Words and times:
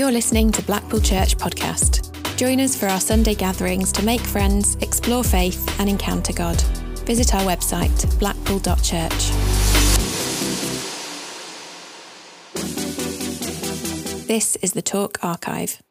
You're 0.00 0.10
listening 0.10 0.50
to 0.52 0.62
Blackpool 0.62 1.00
Church 1.00 1.36
Podcast. 1.36 2.08
Join 2.38 2.58
us 2.58 2.74
for 2.74 2.86
our 2.86 3.00
Sunday 3.00 3.34
gatherings 3.34 3.92
to 3.92 4.02
make 4.02 4.22
friends, 4.22 4.76
explore 4.76 5.22
faith, 5.22 5.78
and 5.78 5.90
encounter 5.90 6.32
God. 6.32 6.58
Visit 7.04 7.34
our 7.34 7.42
website, 7.42 8.18
blackpool.church. 8.18 9.12
This 14.26 14.56
is 14.62 14.72
the 14.72 14.80
Talk 14.80 15.18
Archive. 15.22 15.82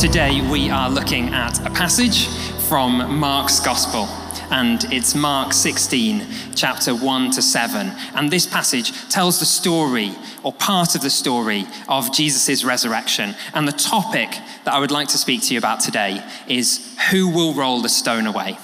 Today 0.00 0.40
we 0.50 0.70
are 0.70 0.88
looking 0.88 1.34
at 1.34 1.60
a 1.60 1.68
passage 1.68 2.26
from 2.68 3.18
Mark's 3.18 3.60
Gospel, 3.60 4.06
and 4.50 4.82
it's 4.90 5.14
Mark 5.14 5.52
16, 5.52 6.26
chapter 6.54 6.94
1 6.94 7.32
to 7.32 7.42
7. 7.42 7.92
And 8.14 8.30
this 8.30 8.46
passage 8.46 8.92
tells 9.10 9.40
the 9.40 9.44
story, 9.44 10.14
or 10.42 10.54
part 10.54 10.94
of 10.94 11.02
the 11.02 11.10
story, 11.10 11.66
of 11.86 12.14
Jesus' 12.14 12.64
resurrection. 12.64 13.34
And 13.52 13.68
the 13.68 13.72
topic 13.72 14.30
that 14.64 14.72
I 14.72 14.78
would 14.78 14.90
like 14.90 15.08
to 15.08 15.18
speak 15.18 15.42
to 15.42 15.52
you 15.52 15.58
about 15.58 15.80
today 15.80 16.26
is 16.48 16.96
who 17.10 17.28
will 17.28 17.52
roll 17.52 17.82
the 17.82 17.90
stone 17.90 18.26
away? 18.26 18.56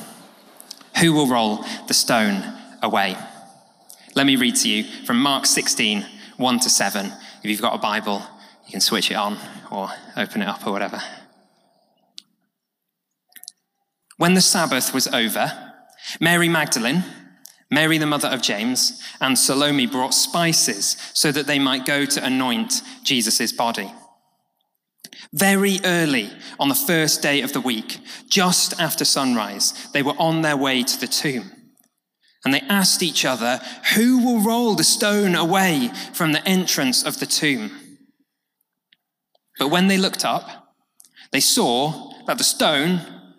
Who 1.02 1.12
will 1.12 1.28
roll 1.28 1.66
the 1.86 1.92
stone 1.92 2.44
away? 2.82 3.14
Let 4.14 4.24
me 4.24 4.36
read 4.36 4.56
to 4.56 4.70
you 4.70 4.84
from 5.04 5.20
Mark 5.20 5.44
16, 5.44 6.06
1 6.38 6.60
to 6.60 6.70
7. 6.70 7.12
If 7.42 7.50
you've 7.50 7.60
got 7.60 7.74
a 7.74 7.78
Bible, 7.78 8.22
you 8.64 8.72
can 8.72 8.80
switch 8.80 9.10
it 9.10 9.16
on 9.18 9.36
or 9.70 9.90
open 10.16 10.40
it 10.40 10.48
up 10.48 10.66
or 10.66 10.72
whatever. 10.72 11.02
When 14.16 14.34
the 14.34 14.40
Sabbath 14.40 14.94
was 14.94 15.08
over, 15.08 15.52
Mary 16.20 16.48
Magdalene, 16.48 17.04
Mary 17.70 17.98
the 17.98 18.06
mother 18.06 18.28
of 18.28 18.42
James, 18.42 19.02
and 19.20 19.38
Salome 19.38 19.86
brought 19.86 20.14
spices 20.14 20.96
so 21.12 21.32
that 21.32 21.46
they 21.46 21.58
might 21.58 21.84
go 21.84 22.04
to 22.04 22.24
anoint 22.24 22.82
Jesus' 23.02 23.52
body. 23.52 23.92
Very 25.32 25.80
early 25.84 26.30
on 26.58 26.68
the 26.68 26.74
first 26.74 27.20
day 27.20 27.42
of 27.42 27.52
the 27.52 27.60
week, 27.60 27.98
just 28.28 28.80
after 28.80 29.04
sunrise, 29.04 29.88
they 29.92 30.02
were 30.02 30.14
on 30.18 30.42
their 30.42 30.56
way 30.56 30.82
to 30.82 31.00
the 31.00 31.06
tomb. 31.06 31.50
And 32.44 32.54
they 32.54 32.60
asked 32.60 33.02
each 33.02 33.24
other, 33.24 33.60
Who 33.96 34.24
will 34.24 34.40
roll 34.40 34.76
the 34.76 34.84
stone 34.84 35.34
away 35.34 35.90
from 36.12 36.32
the 36.32 36.46
entrance 36.48 37.02
of 37.02 37.18
the 37.18 37.26
tomb? 37.26 37.72
But 39.58 39.68
when 39.68 39.88
they 39.88 39.98
looked 39.98 40.24
up, 40.24 40.74
they 41.32 41.40
saw 41.40 42.12
that 42.26 42.38
the 42.38 42.44
stone 42.44 43.15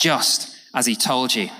just 0.00 0.56
as 0.74 0.86
he 0.86 0.96
told 0.96 1.34
you. 1.34 1.50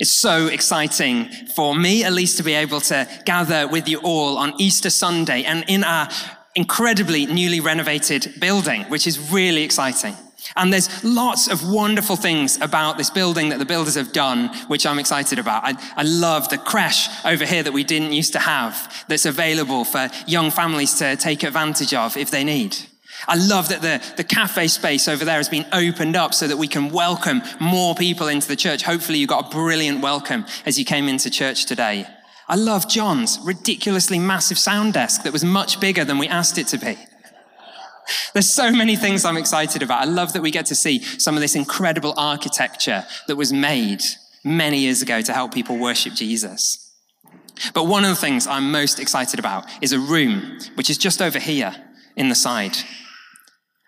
It's 0.00 0.10
so 0.10 0.48
exciting 0.48 1.28
for 1.54 1.74
me, 1.74 2.02
at 2.04 2.12
least, 2.12 2.36
to 2.38 2.42
be 2.42 2.54
able 2.54 2.80
to 2.82 3.08
gather 3.24 3.68
with 3.68 3.88
you 3.88 3.98
all 3.98 4.38
on 4.38 4.54
Easter 4.58 4.90
Sunday 4.90 5.44
and 5.44 5.64
in 5.68 5.84
our 5.84 6.08
incredibly 6.56 7.26
newly 7.26 7.60
renovated 7.60 8.34
building, 8.40 8.82
which 8.84 9.06
is 9.06 9.32
really 9.32 9.62
exciting. 9.62 10.16
And 10.56 10.72
there's 10.72 11.02
lots 11.04 11.48
of 11.48 11.68
wonderful 11.68 12.16
things 12.16 12.60
about 12.60 12.98
this 12.98 13.08
building 13.08 13.48
that 13.48 13.58
the 13.58 13.64
builders 13.64 13.94
have 13.94 14.12
done, 14.12 14.48
which 14.68 14.84
I'm 14.84 14.98
excited 14.98 15.38
about. 15.38 15.64
I, 15.64 15.74
I, 15.96 16.02
love 16.02 16.48
the 16.50 16.58
creche 16.58 17.08
over 17.24 17.46
here 17.46 17.62
that 17.62 17.72
we 17.72 17.82
didn't 17.82 18.12
used 18.12 18.34
to 18.34 18.38
have, 18.38 19.04
that's 19.08 19.24
available 19.24 19.84
for 19.84 20.10
young 20.26 20.50
families 20.50 20.94
to 20.98 21.16
take 21.16 21.44
advantage 21.44 21.94
of 21.94 22.16
if 22.16 22.30
they 22.30 22.44
need. 22.44 22.76
I 23.26 23.36
love 23.36 23.68
that 23.68 23.82
the, 23.82 24.02
the 24.16 24.24
cafe 24.24 24.68
space 24.68 25.08
over 25.08 25.24
there 25.24 25.36
has 25.36 25.48
been 25.48 25.66
opened 25.72 26.16
up 26.16 26.34
so 26.34 26.46
that 26.46 26.56
we 26.56 26.68
can 26.68 26.90
welcome 26.90 27.42
more 27.60 27.94
people 27.94 28.28
into 28.28 28.48
the 28.48 28.56
church. 28.56 28.82
Hopefully, 28.82 29.18
you 29.18 29.26
got 29.26 29.46
a 29.46 29.50
brilliant 29.50 30.02
welcome 30.02 30.44
as 30.66 30.78
you 30.78 30.84
came 30.84 31.08
into 31.08 31.30
church 31.30 31.66
today. 31.66 32.06
I 32.48 32.56
love 32.56 32.88
John's 32.88 33.38
ridiculously 33.42 34.18
massive 34.18 34.58
sound 34.58 34.92
desk 34.92 35.22
that 35.22 35.32
was 35.32 35.44
much 35.44 35.80
bigger 35.80 36.04
than 36.04 36.18
we 36.18 36.28
asked 36.28 36.58
it 36.58 36.66
to 36.68 36.78
be. 36.78 36.98
There's 38.34 38.50
so 38.50 38.70
many 38.70 38.96
things 38.96 39.24
I'm 39.24 39.38
excited 39.38 39.82
about. 39.82 40.02
I 40.02 40.04
love 40.04 40.34
that 40.34 40.42
we 40.42 40.50
get 40.50 40.66
to 40.66 40.74
see 40.74 41.00
some 41.00 41.36
of 41.36 41.40
this 41.40 41.54
incredible 41.54 42.12
architecture 42.16 43.04
that 43.28 43.36
was 43.36 43.52
made 43.52 44.02
many 44.44 44.80
years 44.80 45.00
ago 45.00 45.22
to 45.22 45.32
help 45.32 45.54
people 45.54 45.78
worship 45.78 46.12
Jesus. 46.12 46.92
But 47.72 47.84
one 47.84 48.04
of 48.04 48.10
the 48.10 48.16
things 48.16 48.46
I'm 48.46 48.70
most 48.70 49.00
excited 49.00 49.38
about 49.38 49.64
is 49.80 49.92
a 49.92 49.98
room, 49.98 50.58
which 50.74 50.90
is 50.90 50.98
just 50.98 51.22
over 51.22 51.38
here 51.38 51.74
in 52.16 52.28
the 52.28 52.34
side. 52.34 52.76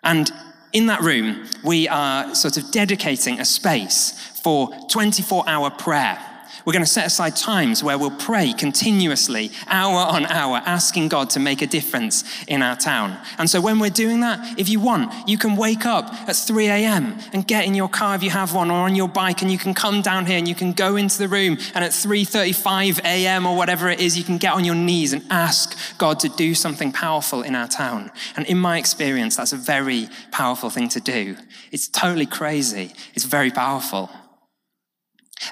And 0.07 0.31
in 0.73 0.87
that 0.87 1.03
room, 1.03 1.49
we 1.65 1.89
are 1.89 2.33
sort 2.35 2.57
of 2.57 2.71
dedicating 2.71 3.41
a 3.41 3.45
space 3.45 4.13
for 4.43 4.71
24 4.89 5.49
hour 5.49 5.69
prayer. 5.69 6.19
We're 6.65 6.73
going 6.73 6.85
to 6.85 6.91
set 6.91 7.07
aside 7.07 7.37
times 7.37 7.83
where 7.83 7.99
we'll 7.99 8.11
pray 8.11 8.53
continuously, 8.53 9.51
hour 9.69 9.97
on 9.97 10.27
hour, 10.27 10.63
asking 10.67 11.09
God 11.09 11.31
to 11.31 11.41
make 11.41 11.63
a 11.63 11.67
difference 11.67 12.25
in 12.47 12.63
our 12.63 12.77
town. 12.77 13.19
And 13.39 13.49
so 13.49 13.61
when 13.61 13.79
we're 13.79 13.91
doing 13.91 14.21
that, 14.21 14.59
if 14.59 14.69
you 14.69 14.81
want, 14.81 15.29
you 15.29 15.39
can 15.39 15.57
wake 15.57 15.87
up 15.87 16.13
at 16.29 16.37
3 16.37 16.67
a.m. 16.67 17.19
and 17.33 17.47
get 17.47 17.67
in 17.67 17.75
your 17.75 17.89
car 17.89 18.15
if 18.15 18.23
you 18.23 18.31
have 18.31 18.55
one 18.55 18.71
or 18.71 18.81
on 18.81 18.95
your 18.95 19.09
bike 19.09 19.43
and 19.43 19.51
you 19.51 19.59
can 19.59 19.75
come 19.75 20.03
down 20.03 20.27
here 20.27 20.39
and 20.39 20.49
you 20.49 20.55
can 20.55 20.73
go 20.73 20.97
into 20.97 21.19
the 21.19 21.29
room 21.29 21.59
and 21.75 21.85
at 21.85 21.93
3.35 21.93 23.01
a.m. 23.05 23.47
or 23.47 23.57
whatever 23.57 23.89
it 23.89 24.01
is, 24.01 24.19
you 24.19 24.25
can 24.25 24.39
get 24.39 24.53
on 24.53 24.65
your 24.65 24.75
knees 24.75 25.13
and 25.13 25.23
ask 25.31 25.77
God 25.99 26.21
to 26.21 26.29
do 26.29 26.55
something 26.55 26.93
powerful 26.93 27.43
in 27.43 27.55
our 27.55 27.69
town. 27.69 28.11
And 28.37 28.47
in 28.47 28.59
my 28.59 28.79
experience, 28.79 29.37
that's 29.37 29.53
a 29.53 29.57
very 29.57 30.09
powerful 30.31 30.71
thing 30.71 30.89
to 30.91 31.01
do. 31.01 31.37
It's 31.73 31.89
totally 31.89 32.27
crazy. 32.27 32.93
It's 33.15 33.25
very 33.25 33.51
powerful. 33.51 34.11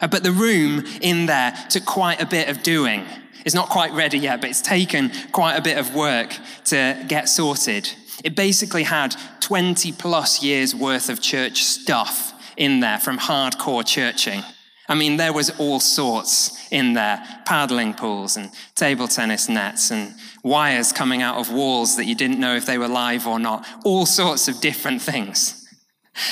Uh, 0.01 0.07
but 0.07 0.23
the 0.23 0.33
room 0.33 0.85
in 1.01 1.27
there 1.27 1.55
took 1.69 1.85
quite 1.85 2.21
a 2.21 2.27
bit 2.27 2.49
of 2.49 2.63
doing. 2.63 3.05
It's 3.45 3.55
not 3.55 3.69
quite 3.69 3.93
ready 3.93 4.19
yet, 4.19 4.41
but 4.41 4.51
it's 4.51 4.63
taken 4.63 5.13
quite 5.33 5.57
a 5.57 5.63
bit 5.63 5.77
of 5.77 5.95
work 5.95 6.35
to 6.67 7.05
get 7.09 7.29
sorted. 7.29 7.91
It 8.25 8.35
basically 8.35 8.85
had 8.85 9.15
20 9.41 9.93
plus 9.93 10.43
years 10.43 10.75
worth 10.75 11.11
of 11.11 11.21
church 11.21 11.65
stuff 11.65 12.33
in 12.57 12.81
there 12.81 12.99
from 12.99 13.19
hardcore 13.19 13.87
churching. 13.87 14.43
I 14.89 14.95
mean, 14.95 15.17
there 15.17 15.33
was 15.33 15.51
all 15.59 15.81
sorts 15.81 16.71
in 16.71 16.93
there 16.93 17.23
paddling 17.47 17.95
pools 17.95 18.37
and 18.37 18.51
table 18.75 19.09
tennis 19.09 19.49
nets 19.49 19.91
and 19.91 20.15
wires 20.43 20.93
coming 20.93 21.23
out 21.23 21.37
of 21.37 21.53
walls 21.53 21.97
that 21.97 22.05
you 22.05 22.15
didn't 22.15 22.39
know 22.39 22.55
if 22.55 22.67
they 22.67 22.79
were 22.79 22.89
live 22.89 23.27
or 23.27 23.39
not, 23.39 23.67
all 23.85 24.05
sorts 24.05 24.47
of 24.47 24.61
different 24.61 25.01
things. 25.01 25.64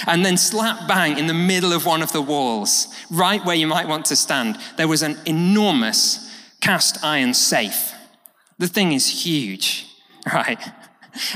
And 0.07 0.25
then, 0.25 0.37
slap 0.37 0.87
bang 0.87 1.19
in 1.19 1.27
the 1.27 1.35
middle 1.35 1.73
of 1.73 1.87
one 1.87 2.03
of 2.03 2.13
the 2.13 2.23
walls, 2.23 2.89
right 3.11 3.45
where 3.45 3.57
you 3.57 3.67
might 3.67 3.89
want 3.89 4.05
to 4.07 4.17
stand, 4.17 4.59
there 4.77 4.89
was 4.89 5.03
an 5.03 5.19
enormous 5.27 6.31
cast 6.61 7.03
iron 7.05 7.35
safe. 7.35 7.93
The 8.59 8.69
thing 8.69 8.93
is 8.93 9.25
huge, 9.25 9.87
right? 10.33 10.59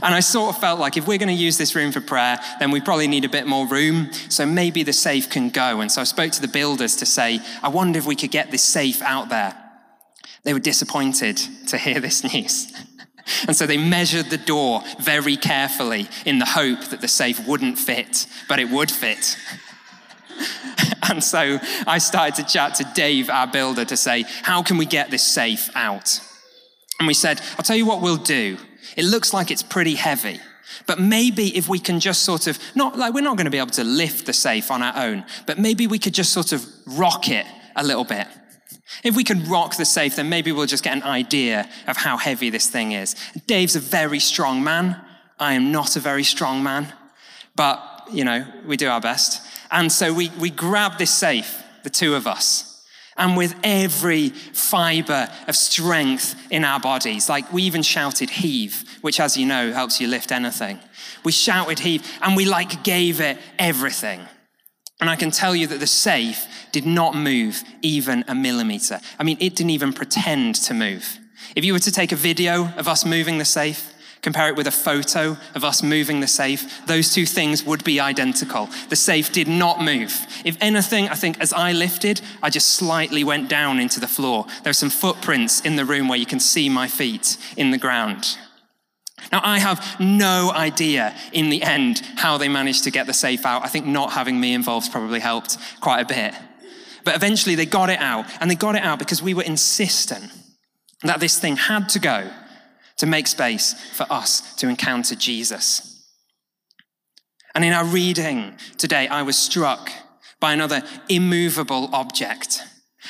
And 0.03 0.15
I 0.15 0.21
sort 0.21 0.55
of 0.55 0.61
felt 0.61 0.81
like 0.81 0.97
if 0.97 1.07
we're 1.07 1.19
going 1.19 1.29
to 1.29 1.35
use 1.35 1.59
this 1.59 1.75
room 1.75 1.93
for 1.93 2.01
prayer, 2.01 2.39
then 2.61 2.71
we 2.71 2.81
probably 2.81 3.09
need 3.09 3.25
a 3.25 3.29
bit 3.29 3.47
more 3.47 3.67
room. 3.67 4.11
So 4.29 4.47
maybe 4.47 4.83
the 4.83 4.93
safe 4.93 5.29
can 5.29 5.51
go. 5.51 5.81
And 5.81 5.93
so 5.93 6.01
I 6.01 6.05
spoke 6.05 6.33
to 6.33 6.41
the 6.41 6.49
builders 6.49 6.97
to 6.97 7.07
say, 7.07 7.41
I 7.63 7.69
wonder 7.69 7.99
if 7.99 8.07
we 8.07 8.17
could 8.17 8.31
get 8.31 8.51
this 8.51 8.65
safe 8.65 9.03
out 9.03 9.29
there. 9.29 9.55
They 10.45 10.55
were 10.55 10.61
disappointed 10.61 11.37
to 11.69 11.77
hear 11.77 12.01
this 12.01 12.25
news. 12.33 12.73
And 13.47 13.57
so 13.57 13.67
they 13.67 13.77
measured 13.77 14.27
the 14.27 14.39
door 14.39 14.83
very 15.01 15.37
carefully 15.37 16.09
in 16.25 16.39
the 16.39 16.47
hope 16.47 16.85
that 16.87 17.01
the 17.01 17.09
safe 17.09 17.47
wouldn't 17.47 17.79
fit, 17.79 18.27
but 18.49 18.59
it 18.59 18.71
would 18.71 18.91
fit. 18.91 19.37
and 21.11 21.23
so 21.23 21.59
I 21.87 21.99
started 21.99 22.35
to 22.37 22.45
chat 22.45 22.77
to 22.77 22.85
Dave, 22.95 23.31
our 23.31 23.47
builder, 23.47 23.85
to 23.85 23.97
say, 23.97 24.25
How 24.43 24.63
can 24.63 24.77
we 24.77 24.87
get 24.87 25.11
this 25.11 25.23
safe 25.23 25.71
out? 25.75 26.21
And 26.99 27.07
we 27.07 27.15
said, 27.15 27.41
I'll 27.59 27.65
tell 27.65 27.77
you 27.77 27.87
what 27.87 28.01
we'll 28.01 28.17
do. 28.17 28.57
It 28.97 29.05
looks 29.05 29.35
like 29.35 29.51
it's 29.51 29.63
pretty 29.63 29.95
heavy. 29.95 30.41
But 30.87 31.01
maybe 31.01 31.57
if 31.57 31.69
we 31.69 31.79
can 31.79 32.01
just 32.01 32.23
sort 32.23 32.47
of, 32.47 32.59
not 32.75 32.99
like 32.99 33.15
we're 33.15 33.23
not 33.23 33.37
going 33.37 33.47
to 33.47 33.51
be 33.51 33.59
able 33.59 33.71
to 33.71 33.85
lift 33.85 34.27
the 34.27 34.33
safe 34.33 34.71
on 34.71 34.83
our 34.83 34.97
own, 34.97 35.25
but 35.47 35.59
maybe 35.59 35.87
we 35.87 35.99
could 35.99 36.15
just 36.15 36.33
sort 36.33 36.53
of 36.53 36.65
rock 36.87 37.29
it 37.29 37.47
a 37.75 37.85
little 37.85 38.05
bit. 38.05 38.27
If 39.03 39.17
we 39.17 39.25
can 39.25 39.45
rock 39.49 39.77
the 39.77 39.85
safe, 39.85 40.17
then 40.17 40.29
maybe 40.29 40.53
we'll 40.53 40.67
just 40.67 40.85
get 40.85 40.97
an 40.97 41.03
idea 41.03 41.69
of 41.87 41.97
how 41.97 42.17
heavy 42.17 42.51
this 42.51 42.69
thing 42.69 42.93
is. 42.93 43.15
Dave's 43.47 43.77
a 43.77 43.81
very 43.81 44.21
strong 44.21 44.63
man. 44.63 45.01
I 45.39 45.55
am 45.55 45.73
not 45.73 45.97
a 45.97 46.01
very 46.01 46.25
strong 46.25 46.63
man, 46.63 46.93
but, 47.57 48.09
you 48.11 48.25
know, 48.25 48.47
we 48.65 48.77
do 48.77 48.89
our 48.89 49.01
best. 49.01 49.43
And 49.71 49.91
so 49.91 50.15
we, 50.15 50.31
we 50.39 50.51
grab 50.51 50.99
this 50.99 51.13
safe, 51.13 51.63
the 51.83 51.91
two 51.91 52.15
of 52.15 52.27
us, 52.27 52.85
and 53.19 53.37
with 53.37 53.55
every 53.65 54.29
fiber 54.29 55.29
of 55.49 55.57
strength 55.57 56.35
in 56.51 56.65
our 56.65 56.81
bodies, 56.81 57.29
like 57.29 57.53
we 57.53 57.63
even 57.65 57.83
shouted 57.83 58.31
heave, 58.31 58.85
which, 59.01 59.21
as 59.21 59.37
you 59.37 59.47
know, 59.47 59.73
helps 59.73 60.01
you 60.01 60.09
lift 60.09 60.33
anything. 60.33 60.79
We 61.25 61.33
shouted 61.33 61.81
heave, 61.81 62.07
and 62.23 62.37
we 62.37 62.45
like 62.45 62.85
gave 62.85 63.21
it 63.21 63.39
everything. 63.59 64.21
And 65.01 65.11
I 65.11 65.17
can 65.17 65.31
tell 65.31 65.55
you 65.55 65.67
that 65.67 65.81
the 65.81 65.87
safe 65.87 66.47
did 66.73 66.87
not 66.87 67.15
move 67.15 67.63
even 67.83 68.25
a 68.29 68.35
millimeter. 68.35 69.01
I 69.19 69.25
mean, 69.25 69.37
it 69.41 69.55
didn't 69.55 69.71
even 69.71 69.93
pretend 69.93 70.55
to 70.57 70.75
move. 70.75 71.19
If 71.55 71.65
you 71.65 71.73
were 71.73 71.79
to 71.81 71.93
take 71.93 72.13
a 72.13 72.17
video 72.17 72.73
of 72.77 72.89
us 72.89 73.05
moving 73.05 73.39
the 73.39 73.45
safe, 73.45 73.93
compare 74.23 74.49
it 74.49 74.57
with 74.57 74.67
a 74.67 74.73
photo 74.73 75.37
of 75.55 75.65
us 75.65 75.83
moving 75.83 76.21
the 76.21 76.27
safe, 76.27 76.87
those 76.87 77.13
two 77.13 77.27
things 77.27 77.63
would 77.65 77.85
be 77.85 78.01
identical. 78.01 78.69
The 78.89 78.97
safe 78.97 79.31
did 79.33 79.49
not 79.49 79.83
move. 79.83 80.27
If 80.45 80.57
anything, 80.61 81.09
I 81.09 81.15
think 81.15 81.41
as 81.41 81.53
I 81.53 81.73
lifted, 81.73 82.23
I 82.43 82.49
just 82.49 82.71
slightly 82.71 83.23
went 83.23 83.51
down 83.51 83.79
into 83.79 84.01
the 84.01 84.09
floor. 84.09 84.47
There 84.63 84.71
are 84.71 84.75
some 84.75 84.91
footprints 84.91 85.61
in 85.61 85.77
the 85.77 85.85
room 85.85 86.09
where 86.09 86.19
you 86.19 86.27
can 86.27 86.41
see 86.41 86.69
my 86.69 86.89
feet 86.89 87.37
in 87.57 87.71
the 87.71 87.79
ground. 87.79 88.39
Now, 89.33 89.41
I 89.43 89.59
have 89.59 89.97
no 90.01 90.53
idea 90.55 91.15
in 91.33 91.51
the 91.51 91.63
end 91.63 92.03
how 92.17 92.39
they 92.39 92.49
managed 92.49 92.85
to 92.85 92.91
get 92.91 93.07
the 93.07 93.13
safe 93.13 93.45
out. 93.45 93.65
I 93.65 93.69
think 93.69 93.87
not 93.87 94.13
having 94.13 94.39
me 94.39 94.55
involved 94.55 94.93
probably 94.93 95.21
helped 95.21 95.59
quite 95.81 96.01
a 96.01 96.07
bit. 96.07 96.35
But 97.05 97.17
eventually 97.17 97.55
they 97.55 97.67
got 97.67 97.91
it 97.91 98.01
out, 98.01 98.27
and 98.41 98.51
they 98.51 98.55
got 98.55 98.75
it 98.75 98.83
out 98.83 98.99
because 98.99 99.23
we 99.23 99.35
were 99.35 99.43
insistent 99.43 100.33
that 101.03 101.21
this 101.21 101.39
thing 101.39 101.57
had 101.57 101.89
to 101.91 101.99
go 101.99 102.31
to 102.99 103.07
make 103.07 103.27
space 103.27 103.75
for 103.93 104.07
us 104.11 104.55
to 104.57 104.69
encounter 104.69 105.15
Jesus. 105.15 106.05
And 107.55 107.65
in 107.65 107.73
our 107.73 107.85
reading 107.85 108.55
today, 108.77 109.09
I 109.09 109.23
was 109.23 109.39
struck 109.39 109.91
by 110.41 110.53
another 110.53 110.83
immovable 111.09 111.89
object, 111.93 112.63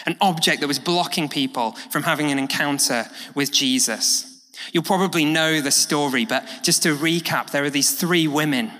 an 0.04 0.16
object 0.20 0.60
that 0.60 0.68
was 0.68 0.78
blocking 0.78 1.28
people 1.28 1.72
from 1.90 2.02
having 2.04 2.30
an 2.30 2.38
encounter 2.38 3.06
with 3.34 3.50
Jesus. 3.50 4.35
You'll 4.72 4.82
probably 4.82 5.24
know 5.24 5.60
the 5.60 5.70
story, 5.70 6.24
but 6.24 6.46
just 6.62 6.82
to 6.84 6.96
recap, 6.96 7.50
there 7.50 7.64
are 7.64 7.70
these 7.70 7.98
three 7.98 8.26
women. 8.26 8.70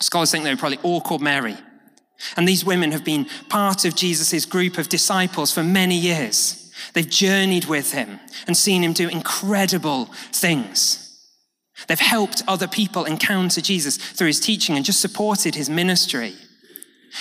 Scholars 0.00 0.30
think 0.30 0.44
they 0.44 0.50
were 0.50 0.56
probably 0.56 0.78
all 0.82 1.00
called 1.00 1.22
Mary. 1.22 1.56
And 2.36 2.46
these 2.48 2.64
women 2.64 2.92
have 2.92 3.04
been 3.04 3.26
part 3.48 3.84
of 3.84 3.96
Jesus' 3.96 4.46
group 4.46 4.78
of 4.78 4.88
disciples 4.88 5.52
for 5.52 5.62
many 5.62 5.96
years. 5.96 6.72
They've 6.92 7.08
journeyed 7.08 7.66
with 7.66 7.92
him 7.92 8.20
and 8.46 8.56
seen 8.56 8.82
him 8.82 8.92
do 8.92 9.08
incredible 9.08 10.06
things. 10.32 11.00
They've 11.88 11.98
helped 11.98 12.42
other 12.46 12.68
people 12.68 13.04
encounter 13.04 13.60
Jesus 13.60 13.96
through 13.96 14.28
his 14.28 14.40
teaching 14.40 14.76
and 14.76 14.84
just 14.84 15.00
supported 15.00 15.54
his 15.54 15.68
ministry. 15.68 16.34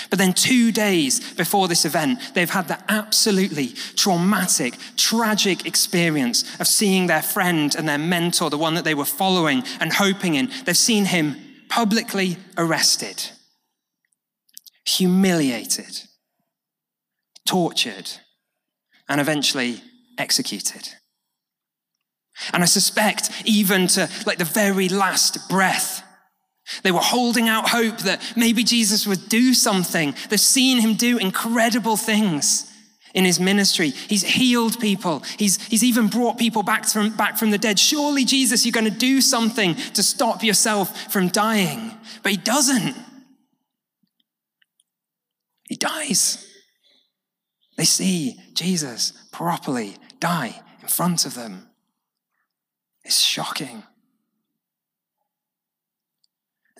But 0.10 0.19
then, 0.19 0.34
two 0.34 0.72
days 0.72 1.34
before 1.34 1.68
this 1.68 1.86
event, 1.86 2.19
they've 2.34 2.50
had 2.50 2.68
the 2.68 2.80
absolutely 2.90 3.69
traumatic, 3.95 4.78
tragic 4.95 5.66
experience 5.66 6.44
of 6.60 6.68
seeing 6.68 7.07
their 7.07 7.22
friend 7.22 7.75
and 7.75 7.88
their 7.88 7.98
mentor, 7.98 8.50
the 8.50 8.57
one 8.57 8.74
that 8.75 8.84
they 8.84 8.95
were 8.95 9.06
following 9.06 9.63
and 9.80 9.94
hoping 9.94 10.36
in, 10.36 10.51
they've 10.66 10.78
seen 10.78 11.06
him 11.06 11.36
publicly 11.69 12.38
arrested, 12.57 13.31
humiliated, 14.86 16.01
tortured, 17.48 18.10
and 19.10 19.19
eventually 19.19 19.81
executed. 20.18 20.89
And 22.51 22.63
I 22.63 22.66
suspect, 22.66 23.30
even 23.46 23.88
to 23.88 24.10
like 24.25 24.38
the 24.38 24.46
very 24.46 24.89
last 24.89 25.50
breath, 25.50 26.02
they 26.81 26.92
were 26.92 27.00
holding 27.00 27.48
out 27.48 27.70
hope 27.70 28.00
that 28.00 28.22
maybe 28.36 28.64
Jesus 28.64 29.06
would 29.06 29.30
do 29.30 29.54
something. 29.54 30.16
They've 30.30 30.40
seen 30.40 30.80
him 30.80 30.96
do 30.96 31.18
incredible 31.18 31.98
things 31.98 32.70
in 33.14 33.25
his 33.25 33.40
ministry. 33.40 33.90
He's 33.90 34.24
healed 34.24 34.80
people. 34.80 35.24
He's, 35.38 35.62
he's 35.68 35.84
even 35.84 36.08
brought 36.08 36.38
people 36.38 36.64
back 36.64 36.86
from, 36.86 37.16
back 37.16 37.38
from 37.38 37.52
the 37.52 37.58
dead. 37.58 37.80
Surely, 37.80 38.25
Jesus, 38.25 38.66
you're 38.66 38.74
going 38.74 38.92
to 38.92 38.98
do 38.98 39.22
something 39.22 39.75
to 39.75 40.04
stop 40.04 40.44
yourself 40.44 41.12
from 41.12 41.28
dying. 41.30 41.92
But 42.24 42.31
he 42.31 42.38
doesn't. 42.38 42.96
He 45.70 45.75
dies. 45.75 46.46
They 47.78 47.86
see 47.86 48.40
Jesus 48.54 49.14
properly 49.31 49.96
die 50.20 50.62
in 50.81 50.88
front 50.88 51.25
of 51.25 51.36
them. 51.36 51.70
It's 53.04 53.20
shocking. 53.20 53.84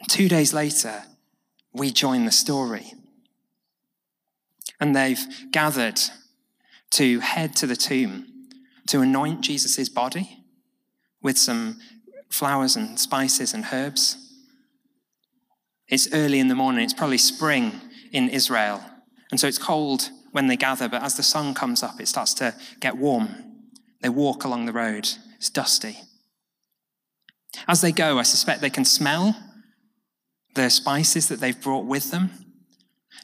Two 0.10 0.28
days 0.28 0.54
later, 0.54 1.04
we 1.74 1.92
join 1.92 2.26
the 2.26 2.32
story. 2.32 2.94
And 4.80 4.96
they've 4.96 5.26
gathered 5.52 6.00
to 6.92 7.20
head 7.20 7.56
to 7.58 7.68
the 7.68 7.76
tomb 7.76 8.28
to 8.88 9.02
anoint 9.02 9.42
Jesus' 9.42 9.90
body 9.90 10.44
with 11.22 11.38
some 11.38 11.80
flowers 12.30 12.76
and 12.76 13.00
spices 13.00 13.54
and 13.54 13.66
herbs. 13.72 14.18
It's 15.88 16.12
early 16.14 16.40
in 16.40 16.48
the 16.48 16.56
morning, 16.56 16.84
it's 16.84 16.94
probably 16.94 17.18
spring 17.18 17.80
in 18.12 18.30
Israel. 18.30 18.84
And 19.32 19.40
so 19.40 19.48
it's 19.48 19.58
cold 19.58 20.10
when 20.32 20.48
they 20.48 20.58
gather, 20.58 20.90
but 20.90 21.04
as 21.04 21.16
the 21.16 21.24
sun 21.24 21.54
comes 21.54 21.82
up, 21.82 22.00
it 22.00 22.08
starts 22.08 22.34
to 22.36 22.56
get 22.80 22.98
warm. 22.98 23.30
They 24.02 24.10
walk 24.10 24.44
along 24.44 24.66
the 24.66 24.74
road, 24.74 25.08
it's 25.38 25.50
dusty. 25.50 25.98
As 27.68 27.82
they 27.82 27.92
go, 27.92 28.18
I 28.18 28.24
suspect 28.24 28.62
they 28.62 28.70
can 28.70 28.86
smell 28.86 29.36
the 30.54 30.70
spices 30.70 31.28
that 31.30 31.40
they've 31.40 31.60
brought 31.60 31.86
with 31.86 32.12
them. 32.12 32.32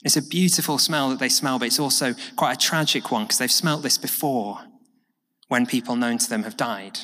It's 0.03 0.17
a 0.17 0.21
beautiful 0.21 0.77
smell 0.77 1.09
that 1.09 1.19
they 1.19 1.29
smell, 1.29 1.59
but 1.59 1.65
it's 1.65 1.79
also 1.79 2.15
quite 2.35 2.53
a 2.53 2.59
tragic 2.59 3.11
one 3.11 3.23
because 3.23 3.37
they've 3.37 3.51
smelt 3.51 3.83
this 3.83 3.97
before 3.97 4.59
when 5.47 5.65
people 5.65 5.95
known 5.95 6.17
to 6.19 6.29
them 6.29 6.43
have 6.43 6.55
died. 6.55 6.99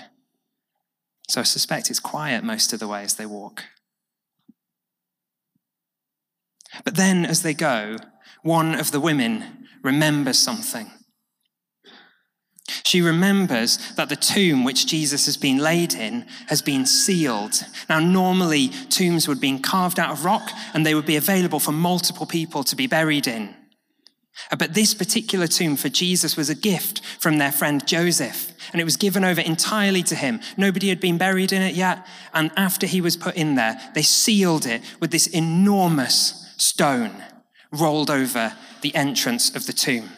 So 1.27 1.41
I 1.41 1.43
suspect 1.43 1.89
it's 1.89 1.99
quiet 1.99 2.43
most 2.43 2.71
of 2.71 2.79
the 2.79 2.87
way 2.87 3.03
as 3.03 3.15
they 3.15 3.25
walk. 3.25 3.63
But 6.83 6.95
then 6.95 7.25
as 7.25 7.41
they 7.41 7.53
go, 7.53 7.97
one 8.43 8.75
of 8.75 8.91
the 8.91 8.99
women 8.99 9.67
remembers 9.81 10.37
something. 10.37 10.91
She 12.83 13.01
remembers 13.01 13.77
that 13.93 14.09
the 14.09 14.15
tomb 14.15 14.63
which 14.63 14.87
Jesus 14.87 15.25
has 15.25 15.37
been 15.37 15.57
laid 15.57 15.93
in 15.93 16.25
has 16.47 16.61
been 16.61 16.85
sealed. 16.85 17.63
Now, 17.89 17.99
normally, 17.99 18.69
tombs 18.89 19.27
would 19.27 19.39
be 19.39 19.59
carved 19.59 19.99
out 19.99 20.11
of 20.11 20.25
rock 20.25 20.49
and 20.73 20.85
they 20.85 20.95
would 20.95 21.05
be 21.05 21.15
available 21.15 21.59
for 21.59 21.71
multiple 21.71 22.25
people 22.25 22.63
to 22.63 22.75
be 22.75 22.87
buried 22.87 23.27
in. 23.27 23.53
Uh, 24.51 24.55
but 24.55 24.73
this 24.73 24.93
particular 24.93 25.47
tomb 25.47 25.75
for 25.75 25.89
Jesus 25.89 26.35
was 26.35 26.49
a 26.49 26.55
gift 26.55 27.01
from 27.19 27.37
their 27.37 27.51
friend 27.51 27.85
Joseph, 27.87 28.51
and 28.71 28.81
it 28.81 28.83
was 28.83 28.97
given 28.97 29.23
over 29.23 29.41
entirely 29.41 30.03
to 30.03 30.15
him. 30.15 30.41
Nobody 30.57 30.89
had 30.89 30.99
been 30.99 31.17
buried 31.17 31.53
in 31.53 31.61
it 31.61 31.75
yet, 31.75 32.05
and 32.33 32.51
after 32.57 32.85
he 32.85 32.99
was 32.99 33.15
put 33.15 33.35
in 33.35 33.55
there, 33.55 33.79
they 33.93 34.01
sealed 34.01 34.65
it 34.65 34.81
with 34.99 35.11
this 35.11 35.27
enormous 35.27 36.53
stone 36.57 37.23
rolled 37.71 38.09
over 38.09 38.53
the 38.81 38.93
entrance 38.95 39.55
of 39.55 39.67
the 39.67 39.73
tomb. 39.73 40.09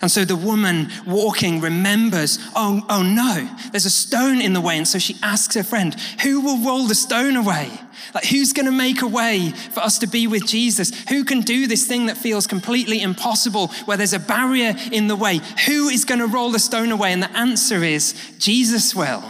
And 0.00 0.10
so 0.10 0.24
the 0.24 0.36
woman 0.36 0.90
walking 1.06 1.60
remembers, 1.60 2.38
oh, 2.54 2.84
oh 2.88 3.02
no, 3.02 3.48
there's 3.70 3.86
a 3.86 3.90
stone 3.90 4.40
in 4.40 4.52
the 4.52 4.60
way. 4.60 4.76
And 4.76 4.88
so 4.88 4.98
she 4.98 5.16
asks 5.22 5.54
her 5.54 5.62
friend, 5.62 5.94
who 6.22 6.40
will 6.40 6.64
roll 6.64 6.86
the 6.86 6.94
stone 6.94 7.36
away? 7.36 7.70
Like, 8.14 8.24
who's 8.24 8.52
going 8.52 8.66
to 8.66 8.72
make 8.72 9.02
a 9.02 9.06
way 9.06 9.50
for 9.50 9.80
us 9.80 9.98
to 10.00 10.06
be 10.06 10.26
with 10.26 10.46
Jesus? 10.46 10.90
Who 11.08 11.24
can 11.24 11.40
do 11.40 11.66
this 11.66 11.86
thing 11.86 12.06
that 12.06 12.16
feels 12.16 12.46
completely 12.46 13.00
impossible, 13.00 13.68
where 13.84 13.96
there's 13.96 14.12
a 14.12 14.18
barrier 14.18 14.74
in 14.90 15.08
the 15.08 15.16
way? 15.16 15.40
Who 15.66 15.88
is 15.88 16.04
going 16.04 16.20
to 16.20 16.26
roll 16.26 16.50
the 16.50 16.58
stone 16.58 16.92
away? 16.92 17.12
And 17.12 17.22
the 17.22 17.36
answer 17.36 17.82
is 17.82 18.14
Jesus 18.38 18.94
will. 18.94 19.22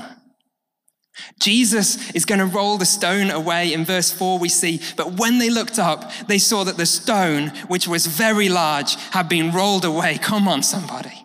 Jesus 1.38 2.10
is 2.12 2.24
going 2.24 2.38
to 2.38 2.46
roll 2.46 2.78
the 2.78 2.86
stone 2.86 3.30
away. 3.30 3.72
In 3.72 3.84
verse 3.84 4.10
4, 4.10 4.38
we 4.38 4.48
see, 4.48 4.80
but 4.96 5.18
when 5.18 5.38
they 5.38 5.50
looked 5.50 5.78
up, 5.78 6.10
they 6.26 6.38
saw 6.38 6.64
that 6.64 6.76
the 6.76 6.86
stone, 6.86 7.48
which 7.68 7.86
was 7.86 8.06
very 8.06 8.48
large, 8.48 8.94
had 9.10 9.28
been 9.28 9.52
rolled 9.52 9.84
away. 9.84 10.18
Come 10.18 10.48
on, 10.48 10.62
somebody. 10.62 11.22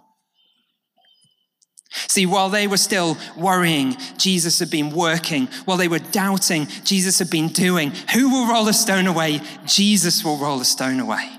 See, 1.90 2.26
while 2.26 2.50
they 2.50 2.68
were 2.68 2.78
still 2.78 3.18
worrying, 3.36 3.96
Jesus 4.18 4.60
had 4.60 4.70
been 4.70 4.92
working. 4.92 5.48
While 5.66 5.78
they 5.78 5.88
were 5.88 6.00
doubting, 6.00 6.68
Jesus 6.84 7.18
had 7.20 7.30
been 7.30 7.48
doing. 7.48 7.92
Who 8.14 8.30
will 8.30 8.48
roll 8.48 8.66
the 8.66 8.74
stone 8.74 9.08
away? 9.08 9.42
Jesus 9.66 10.24
will 10.24 10.38
roll 10.38 10.60
the 10.60 10.66
stone 10.66 11.00
away. 11.00 11.30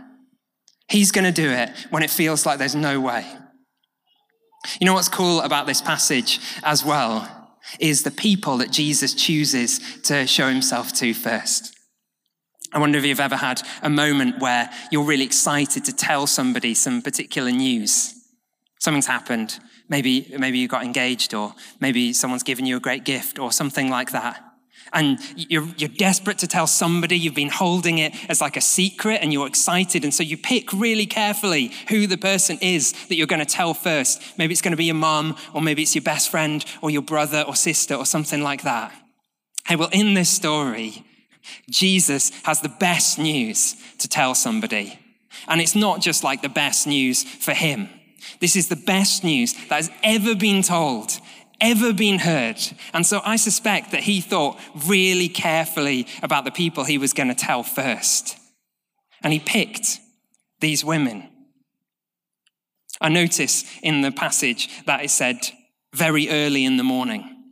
He's 0.88 1.12
going 1.12 1.26
to 1.26 1.32
do 1.32 1.50
it 1.50 1.70
when 1.90 2.02
it 2.02 2.10
feels 2.10 2.46
like 2.46 2.58
there's 2.58 2.74
no 2.74 3.00
way. 3.00 3.26
You 4.80 4.86
know 4.86 4.94
what's 4.94 5.08
cool 5.08 5.42
about 5.42 5.66
this 5.66 5.80
passage 5.80 6.40
as 6.64 6.84
well? 6.84 7.37
Is 7.78 8.02
the 8.02 8.10
people 8.10 8.56
that 8.58 8.70
Jesus 8.70 9.14
chooses 9.14 10.00
to 10.02 10.26
show 10.26 10.48
himself 10.48 10.92
to 10.94 11.14
first. 11.14 11.74
I 12.72 12.78
wonder 12.78 12.98
if 12.98 13.04
you've 13.04 13.20
ever 13.20 13.36
had 13.36 13.62
a 13.82 13.88
moment 13.88 14.40
where 14.40 14.70
you're 14.90 15.04
really 15.04 15.24
excited 15.24 15.84
to 15.86 15.92
tell 15.94 16.26
somebody 16.26 16.74
some 16.74 17.00
particular 17.00 17.50
news. 17.50 18.14
Something's 18.78 19.06
happened. 19.06 19.58
Maybe, 19.88 20.34
maybe 20.38 20.58
you 20.58 20.68
got 20.68 20.84
engaged, 20.84 21.32
or 21.32 21.54
maybe 21.80 22.12
someone's 22.12 22.42
given 22.42 22.66
you 22.66 22.76
a 22.76 22.80
great 22.80 23.04
gift, 23.04 23.38
or 23.38 23.52
something 23.52 23.88
like 23.88 24.10
that. 24.10 24.42
And 24.92 25.18
you're, 25.36 25.68
you're 25.76 25.88
desperate 25.88 26.38
to 26.38 26.46
tell 26.46 26.66
somebody, 26.66 27.18
you've 27.18 27.34
been 27.34 27.50
holding 27.50 27.98
it 27.98 28.14
as 28.30 28.40
like 28.40 28.56
a 28.56 28.60
secret, 28.60 29.20
and 29.22 29.32
you're 29.32 29.46
excited. 29.46 30.04
And 30.04 30.14
so 30.14 30.22
you 30.22 30.36
pick 30.36 30.72
really 30.72 31.06
carefully 31.06 31.72
who 31.88 32.06
the 32.06 32.18
person 32.18 32.58
is 32.60 32.92
that 33.08 33.16
you're 33.16 33.26
going 33.26 33.44
to 33.44 33.46
tell 33.46 33.74
first. 33.74 34.22
Maybe 34.38 34.52
it's 34.52 34.62
going 34.62 34.72
to 34.72 34.76
be 34.76 34.86
your 34.86 34.94
mom, 34.94 35.36
or 35.52 35.60
maybe 35.60 35.82
it's 35.82 35.94
your 35.94 36.02
best 36.02 36.30
friend, 36.30 36.64
or 36.82 36.90
your 36.90 37.02
brother 37.02 37.44
or 37.46 37.54
sister, 37.54 37.94
or 37.94 38.06
something 38.06 38.42
like 38.42 38.62
that. 38.62 38.92
Hey, 39.66 39.76
well, 39.76 39.90
in 39.92 40.14
this 40.14 40.30
story, 40.30 41.04
Jesus 41.70 42.30
has 42.44 42.60
the 42.60 42.68
best 42.68 43.18
news 43.18 43.76
to 43.98 44.08
tell 44.08 44.34
somebody. 44.34 44.98
And 45.46 45.60
it's 45.60 45.74
not 45.74 46.00
just 46.00 46.24
like 46.24 46.42
the 46.42 46.48
best 46.48 46.86
news 46.86 47.22
for 47.22 47.54
him. 47.54 47.88
This 48.40 48.56
is 48.56 48.68
the 48.68 48.76
best 48.76 49.24
news 49.24 49.52
that 49.68 49.76
has 49.76 49.90
ever 50.02 50.34
been 50.34 50.62
told, 50.62 51.18
ever 51.60 51.92
been 51.92 52.20
heard. 52.20 52.58
And 52.92 53.06
so 53.06 53.20
I 53.24 53.36
suspect 53.36 53.92
that 53.92 54.02
he 54.02 54.20
thought 54.20 54.58
really 54.86 55.28
carefully 55.28 56.06
about 56.22 56.44
the 56.44 56.50
people 56.50 56.84
he 56.84 56.98
was 56.98 57.12
going 57.12 57.28
to 57.28 57.34
tell 57.34 57.62
first. 57.62 58.36
And 59.22 59.32
he 59.32 59.38
picked 59.38 59.98
these 60.60 60.84
women. 60.84 61.28
I 63.00 63.08
notice 63.08 63.64
in 63.82 64.02
the 64.02 64.10
passage 64.10 64.68
that 64.86 65.04
it 65.04 65.10
said 65.10 65.36
very 65.94 66.28
early 66.28 66.64
in 66.64 66.76
the 66.76 66.84
morning, 66.84 67.44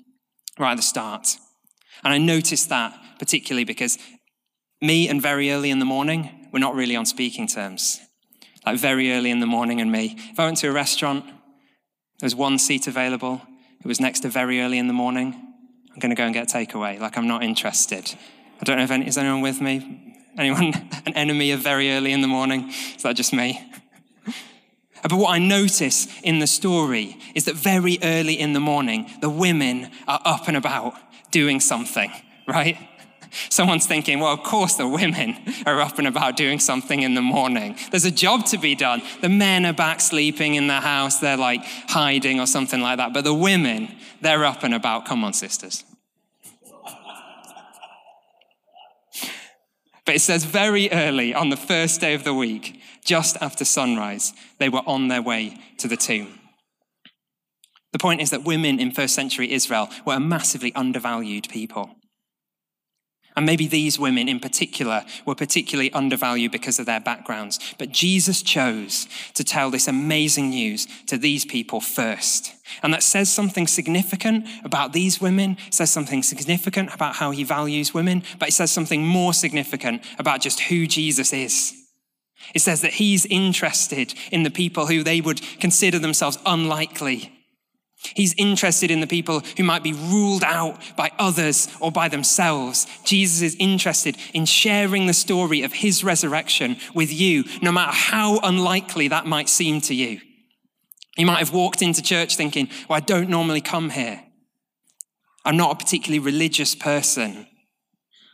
right 0.59 0.73
at 0.73 0.77
the 0.77 0.83
start. 0.83 1.37
And 2.05 2.13
I 2.13 2.19
noticed 2.19 2.69
that 2.69 2.99
particularly 3.19 3.65
because 3.65 3.99
me 4.81 5.09
and 5.09 5.23
very 5.23 5.51
early 5.51 5.71
in 5.71 5.79
the 5.79 5.85
morning, 5.85 6.49
we're 6.53 6.59
not 6.59 6.75
really 6.75 6.97
on 6.97 7.07
speaking 7.07 7.47
terms. 7.47 8.01
Like 8.65 8.79
very 8.79 9.13
early 9.13 9.31
in 9.31 9.41
the 9.41 9.47
morning 9.47 9.81
and 9.81 9.91
me. 9.91 10.17
If 10.17 10.41
I 10.41 10.47
went 10.47 10.59
to 10.59 10.69
a 10.69 10.73
restaurant, 10.73 11.25
there 11.25 12.27
was 12.27 12.35
one 12.35 12.59
seat 12.59 12.87
available, 12.87 13.41
it 13.81 13.87
was 13.87 14.01
next 14.01 14.21
to 14.21 14.29
very 14.29 14.61
early 14.61 14.79
in 14.79 14.87
the 14.87 14.93
morning, 14.93 15.35
I'm 15.93 16.01
going 16.01 16.11
to 16.11 16.17
go 16.17 16.25
and 16.25 16.35
get 16.35 16.49
takeaway. 16.49 16.99
Like 16.99 17.17
I'm 17.17 17.29
not 17.29 17.43
interested. 17.43 18.15
I 18.61 18.65
don't 18.65 18.77
know 18.79 18.85
if 18.85 18.91
any, 18.91 19.07
is 19.07 19.19
anyone 19.19 19.41
with 19.41 19.61
me? 19.61 20.15
Anyone 20.39 20.75
an 21.07 21.15
enemy 21.15 21.51
of 21.53 21.61
very 21.61 21.93
early 21.93 22.13
in 22.13 22.21
the 22.21 22.29
morning? 22.29 22.69
Is 22.97 23.03
that 23.03 23.17
just 23.17 23.33
me? 23.33 23.73
But 25.03 25.19
what 25.19 25.31
I 25.31 25.39
notice 25.39 26.09
in 26.25 26.41
the 26.41 26.49
story 26.49 27.17
is 27.35 27.45
that 27.45 27.55
very 27.55 27.99
early 28.03 28.41
in 28.41 28.55
the 28.55 28.61
morning, 28.61 29.09
the 29.21 29.31
women 29.31 29.93
are 30.09 30.21
up 30.25 30.49
and 30.49 30.57
about 30.57 30.95
doing 31.31 31.61
something, 31.61 32.11
right? 32.49 32.77
Someone's 33.49 33.87
thinking, 33.87 34.21
well, 34.21 34.33
of 34.33 34.43
course 34.43 34.75
the 34.75 34.89
women 34.89 35.37
are 35.67 35.81
up 35.81 35.99
and 35.99 36.07
about 36.07 36.37
doing 36.37 36.59
something 36.59 37.03
in 37.03 37.15
the 37.15 37.23
morning. 37.23 37.77
There's 37.91 38.05
a 38.05 38.11
job 38.11 38.47
to 38.47 38.59
be 38.59 38.75
done. 38.75 39.03
The 39.21 39.29
men 39.29 39.67
are 39.67 39.73
back 39.73 40.01
sleeping 40.01 40.55
in 40.55 40.67
the 40.67 40.81
house, 40.81 41.19
they're 41.19 41.37
like 41.37 41.63
hiding 41.89 42.41
or 42.41 42.47
something 42.47 42.81
like 42.81 42.99
that. 42.99 43.13
But 43.13 43.25
the 43.25 43.35
women, 43.35 43.95
they're 44.21 44.45
up 44.45 44.63
and 44.63 44.75
about. 44.75 45.07
Come 45.07 45.25
on, 45.25 45.33
sisters. 45.33 45.85
But 50.05 50.15
it 50.15 50.21
says 50.21 50.45
very 50.45 50.91
early 50.93 51.35
on 51.35 51.51
the 51.51 51.57
first 51.57 52.01
day 52.01 52.15
of 52.15 52.23
the 52.23 52.33
week, 52.33 52.81
just 53.05 53.37
after 53.41 53.65
sunrise, 53.65 54.33
they 54.59 54.69
were 54.69 54.83
on 54.87 55.09
their 55.09 55.21
way 55.21 55.59
to 55.79 55.89
the 55.89 55.97
tomb. 55.97 56.39
The 57.93 57.99
point 57.99 58.21
is 58.21 58.31
that 58.31 58.45
women 58.45 58.79
in 58.79 58.93
first 58.93 59.15
century 59.15 59.53
Israel 59.53 59.89
were 60.05 60.15
a 60.15 60.21
massively 60.21 60.73
undervalued 60.75 61.49
people. 61.49 61.97
And 63.37 63.45
maybe 63.45 63.67
these 63.67 63.99
women 63.99 64.29
in 64.29 64.41
particular 64.41 65.05
were 65.27 65.35
particularly 65.35 65.93
undervalued 65.93 66.53
because 66.53 66.79
of 66.79 66.87
their 66.87 67.01
backgrounds. 67.01 67.61
But 67.77 67.93
Jesus 67.93 68.41
chose 68.41 69.07
to 69.35 69.45
tell 69.45 69.71
this 69.71 69.87
amazing 69.87 70.49
news 70.49 70.87
to 71.07 71.19
these 71.19 71.45
people 71.45 71.83
first. 71.83 72.55
And 72.83 72.95
that 72.95 73.03
says 73.03 73.31
something 73.31 73.67
significant 73.67 74.47
about 74.65 74.95
these 74.95 75.21
women, 75.21 75.59
says 75.71 75.91
something 75.91 76.23
significant 76.23 76.95
about 76.95 77.17
how 77.17 77.31
he 77.31 77.45
values 77.45 77.93
women, 77.93 78.23
but 78.39 78.49
it 78.49 78.53
says 78.53 78.71
something 78.71 79.07
more 79.07 79.35
significant 79.35 80.03
about 80.19 80.41
just 80.41 80.61
who 80.61 80.87
Jesus 80.87 81.35
is. 81.35 81.75
It 82.55 82.61
says 82.61 82.81
that 82.81 82.95
he's 82.95 83.27
interested 83.27 84.15
in 84.33 84.45
the 84.45 84.51
people 84.51 84.87
who 84.87 85.03
they 85.03 85.21
would 85.21 85.43
consider 85.61 85.99
themselves 85.99 86.39
unlikely 86.47 87.36
He's 88.15 88.35
interested 88.39 88.91
in 88.91 89.01
the 89.01 89.07
people 89.07 89.43
who 89.57 89.65
might 89.65 89.83
be 89.83 89.93
ruled 89.93 90.45
out 90.45 90.81
by 90.97 91.11
others 91.19 91.69
or 91.81 91.91
by 91.91 92.09
themselves. 92.09 92.87
Jesus 93.05 93.43
is 93.43 93.57
interested 93.59 94.17
in 94.33 94.45
sharing 94.45 95.07
the 95.07 95.15
story 95.15 95.63
of 95.63 95.73
his 95.73 96.05
resurrection 96.05 96.77
with 96.95 97.13
you, 97.13 97.45
no 97.63 97.73
matter 97.73 97.93
how 97.93 98.39
unlikely 98.43 99.09
that 99.09 99.27
might 99.27 99.49
seem 99.49 99.81
to 99.83 99.95
you. 99.95 100.21
You 101.17 101.27
might 101.27 101.39
have 101.39 101.53
walked 101.53 101.83
into 101.83 102.03
church 102.03 102.37
thinking, 102.37 102.69
well, 102.89 102.99
I 102.99 103.01
don't 103.01 103.31
normally 103.31 103.61
come 103.61 103.91
here. 103.91 104.23
I'm 105.45 105.57
not 105.57 105.73
a 105.73 105.77
particularly 105.77 106.19
religious 106.19 106.75
person. 106.75 107.47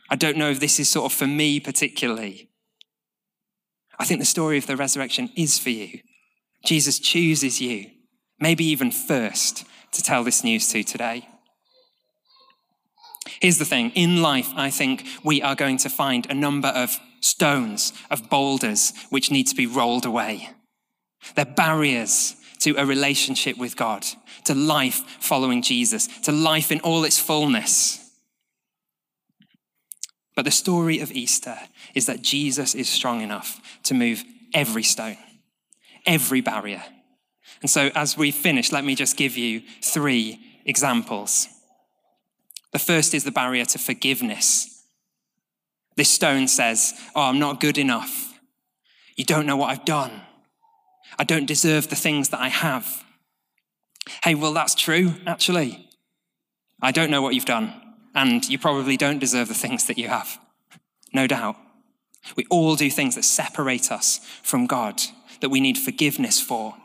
I 0.09 0.15
don't 0.15 0.37
know 0.37 0.49
if 0.49 0.59
this 0.59 0.79
is 0.79 0.89
sort 0.89 1.11
of 1.11 1.17
for 1.17 1.27
me 1.27 1.59
particularly. 1.59 2.49
I 3.99 4.05
think 4.05 4.19
the 4.19 4.25
story 4.25 4.57
of 4.57 4.67
the 4.67 4.75
resurrection 4.75 5.29
is 5.37 5.57
for 5.57 5.69
you. 5.69 5.99
Jesus 6.65 6.99
chooses 6.99 7.61
you 7.61 7.92
maybe 8.43 8.65
even 8.65 8.91
first, 8.91 9.63
to 9.93 10.03
tell 10.03 10.21
this 10.25 10.43
news 10.43 10.67
to 10.67 10.83
today. 10.83 11.25
Here's 13.41 13.57
the 13.57 13.63
thing 13.73 13.91
in 13.95 14.21
life, 14.21 14.49
I 14.57 14.69
think 14.69 15.05
we 15.23 15.41
are 15.41 15.55
going 15.55 15.77
to 15.77 15.89
find 15.89 16.29
a 16.29 16.33
number 16.33 16.67
of 16.67 16.99
stones, 17.21 17.93
of 18.11 18.29
boulders, 18.29 18.91
which 19.09 19.31
need 19.31 19.47
to 19.47 19.55
be 19.55 19.65
rolled 19.65 20.05
away. 20.05 20.49
They're 21.35 21.45
barriers 21.45 22.35
to 22.59 22.75
a 22.75 22.85
relationship 22.85 23.57
with 23.57 23.77
God, 23.77 24.05
to 24.43 24.53
life 24.53 25.01
following 25.21 25.61
Jesus, 25.61 26.07
to 26.23 26.33
life 26.33 26.69
in 26.69 26.81
all 26.81 27.05
its 27.05 27.17
fullness. 27.17 28.11
But 30.35 30.43
the 30.43 30.51
story 30.51 30.99
of 30.99 31.13
Easter 31.13 31.57
is 31.95 32.07
that 32.07 32.21
Jesus 32.21 32.75
is 32.75 32.89
strong 32.89 33.21
enough 33.21 33.61
to 33.83 33.93
move 33.93 34.21
every 34.53 34.83
stone, 34.83 35.17
every 36.05 36.41
barrier, 36.41 36.83
and 37.63 37.69
so, 37.69 37.89
as 37.95 38.17
we 38.17 38.31
finish, 38.31 38.73
let 38.73 38.83
me 38.83 38.93
just 38.93 39.15
give 39.15 39.37
you 39.37 39.61
three 39.81 40.37
examples. 40.65 41.47
The 42.73 42.79
first 42.79 43.13
is 43.13 43.23
the 43.23 43.31
barrier 43.31 43.63
to 43.63 43.79
forgiveness. 43.79 44.85
This 45.95 46.11
stone 46.11 46.49
says, 46.49 46.93
Oh, 47.15 47.21
I'm 47.21 47.39
not 47.39 47.61
good 47.61 47.77
enough. 47.77 48.37
You 49.15 49.23
don't 49.23 49.45
know 49.45 49.55
what 49.55 49.69
I've 49.69 49.85
done. 49.85 50.11
I 51.17 51.23
don't 51.23 51.45
deserve 51.45 51.89
the 51.89 51.95
things 51.95 52.29
that 52.29 52.41
I 52.41 52.49
have. 52.49 53.05
Hey, 54.25 54.35
well, 54.35 54.53
that's 54.53 54.75
true, 54.75 55.13
actually. 55.25 55.87
I 56.81 56.91
don't 56.91 57.11
know 57.11 57.21
what 57.21 57.33
you've 57.33 57.45
done, 57.45 57.71
and 58.13 58.45
you 58.49 58.59
probably 58.59 58.97
don't 58.97 59.19
deserve 59.19 59.47
the 59.47 59.53
things 59.53 59.87
that 59.87 59.97
you 59.97 60.09
have. 60.09 60.37
No 61.13 61.27
doubt. 61.27 61.55
We 62.35 62.45
all 62.49 62.75
do 62.75 62.89
things 62.89 63.15
that 63.15 63.23
separate 63.23 63.89
us 63.89 64.19
from 64.41 64.67
God, 64.67 65.01
that 65.39 65.49
we 65.49 65.61
need 65.61 65.77
forgiveness 65.77 66.41
for. 66.41 66.75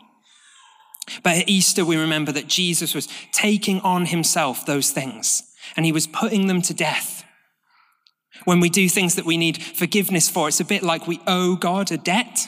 But 1.23 1.39
at 1.39 1.49
Easter, 1.49 1.85
we 1.85 1.97
remember 1.97 2.33
that 2.33 2.47
Jesus 2.47 2.95
was 2.95 3.09
taking 3.33 3.81
on 3.81 4.07
himself 4.07 4.67
those 4.67 4.91
things 4.91 5.43
and 5.77 5.87
he 5.87 5.93
was 5.93 6.07
putting 6.07 6.47
them 6.47 6.63
to 6.63 6.75
death. 6.75 7.25
When 8.45 8.61
we 8.61 8.69
do 8.69 8.89
things 8.89 9.15
that 9.17 9.25
we 9.25 9.37
need 9.37 9.63
forgiveness 9.63 10.29
for, 10.29 10.49
it's 10.49 10.61
a 10.61 10.65
bit 10.65 10.83
like 10.83 11.07
we 11.07 11.21
owe 11.27 11.57
God 11.57 11.91
a 11.91 11.97
debt. 11.97 12.47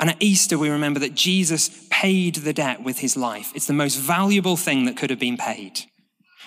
And 0.00 0.10
at 0.10 0.22
Easter, 0.22 0.58
we 0.58 0.70
remember 0.70 0.98
that 1.00 1.14
Jesus 1.14 1.86
paid 1.90 2.36
the 2.36 2.52
debt 2.52 2.82
with 2.82 2.98
his 2.98 3.16
life. 3.16 3.52
It's 3.54 3.66
the 3.66 3.72
most 3.72 3.96
valuable 3.96 4.56
thing 4.56 4.84
that 4.86 4.96
could 4.96 5.10
have 5.10 5.20
been 5.20 5.36
paid. 5.36 5.80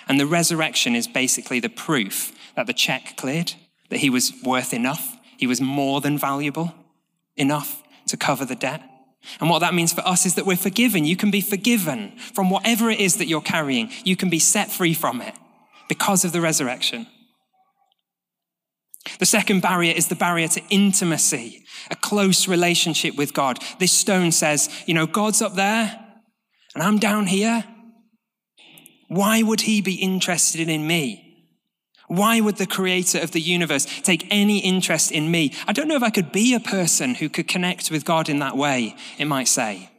And 0.08 0.20
the 0.20 0.26
resurrection 0.26 0.94
is 0.94 1.08
basically 1.08 1.60
the 1.60 1.68
proof 1.68 2.32
that 2.54 2.66
the 2.66 2.72
check 2.72 3.16
cleared, 3.16 3.54
that 3.90 4.00
he 4.00 4.10
was 4.10 4.32
worth 4.42 4.74
enough, 4.74 5.16
he 5.36 5.46
was 5.46 5.60
more 5.60 6.00
than 6.00 6.18
valuable 6.18 6.74
enough 7.36 7.82
to 8.08 8.16
cover 8.16 8.44
the 8.44 8.54
debt. 8.54 8.82
And 9.40 9.50
what 9.50 9.60
that 9.60 9.74
means 9.74 9.92
for 9.92 10.06
us 10.06 10.26
is 10.26 10.34
that 10.34 10.46
we're 10.46 10.56
forgiven. 10.56 11.04
You 11.04 11.16
can 11.16 11.30
be 11.30 11.40
forgiven 11.40 12.16
from 12.16 12.50
whatever 12.50 12.90
it 12.90 13.00
is 13.00 13.16
that 13.16 13.26
you're 13.26 13.40
carrying. 13.40 13.90
You 14.04 14.16
can 14.16 14.30
be 14.30 14.38
set 14.38 14.70
free 14.70 14.94
from 14.94 15.20
it 15.20 15.34
because 15.88 16.24
of 16.24 16.32
the 16.32 16.40
resurrection. 16.40 17.06
The 19.18 19.26
second 19.26 19.60
barrier 19.60 19.94
is 19.94 20.08
the 20.08 20.16
barrier 20.16 20.48
to 20.48 20.62
intimacy, 20.68 21.64
a 21.90 21.96
close 21.96 22.48
relationship 22.48 23.16
with 23.16 23.34
God. 23.34 23.58
This 23.78 23.92
stone 23.92 24.32
says, 24.32 24.68
you 24.86 24.94
know, 24.94 25.06
God's 25.06 25.42
up 25.42 25.54
there 25.54 25.98
and 26.74 26.82
I'm 26.82 26.98
down 26.98 27.26
here. 27.26 27.64
Why 29.08 29.42
would 29.42 29.62
he 29.62 29.80
be 29.80 29.94
interested 29.94 30.68
in 30.68 30.86
me? 30.86 31.25
Why 32.08 32.40
would 32.40 32.56
the 32.56 32.66
creator 32.66 33.18
of 33.18 33.32
the 33.32 33.40
universe 33.40 33.84
take 34.02 34.26
any 34.30 34.58
interest 34.58 35.10
in 35.10 35.30
me? 35.30 35.52
I 35.66 35.72
don't 35.72 35.88
know 35.88 35.96
if 35.96 36.02
I 36.02 36.10
could 36.10 36.32
be 36.32 36.54
a 36.54 36.60
person 36.60 37.16
who 37.16 37.28
could 37.28 37.48
connect 37.48 37.90
with 37.90 38.04
God 38.04 38.28
in 38.28 38.38
that 38.38 38.56
way, 38.56 38.96
it 39.18 39.24
might 39.26 39.48
say. 39.48 39.90